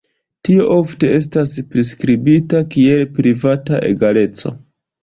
Tio 0.47 0.63
ofte 0.75 1.11
estas 1.17 1.53
priskribita 1.75 2.65
kiel 2.75 3.07
privata 3.21 3.87
egaleco. 3.93 4.59